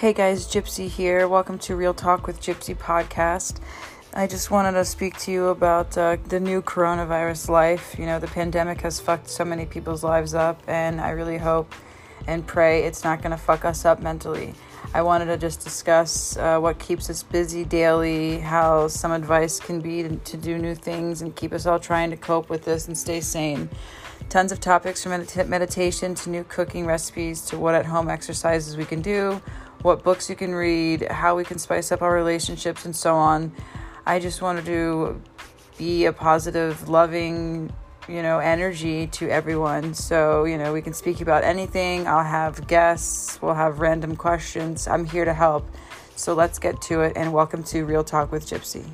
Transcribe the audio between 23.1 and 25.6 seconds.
sane. Tons of topics from medita-